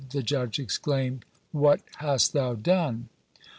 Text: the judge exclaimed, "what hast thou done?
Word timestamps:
the 0.09 0.23
judge 0.23 0.57
exclaimed, 0.57 1.23
"what 1.51 1.79
hast 1.97 2.33
thou 2.33 2.55
done? 2.55 3.07